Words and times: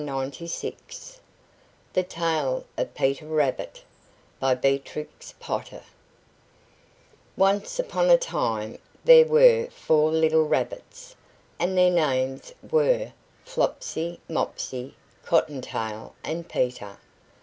THE 1.93 2.01
TALE 2.01 2.65
OF 2.75 2.93
PETER 2.95 3.27
RABBIT 3.27 3.83
BY 4.39 4.55
BEATRIX 4.55 5.35
POTTER 5.39 5.83
Once 7.37 7.77
upon 7.77 8.09
a 8.09 8.17
time 8.17 8.79
there 9.05 9.25
were 9.27 9.69
four 9.69 10.09
little 10.11 10.47
Rabbits, 10.47 11.15
and 11.59 11.77
their 11.77 11.91
names 11.91 12.51
were 12.67 13.11
Flopsy, 13.45 14.19
Mopsy, 14.27 14.95
Cotton 15.23 15.61
Tail, 15.61 16.15
and 16.23 16.49
Peter. 16.49 16.97